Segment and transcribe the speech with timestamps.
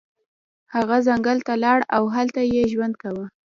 [0.73, 3.25] هغه ځنګل ته لاړ او هلته یې ژوند کاوه.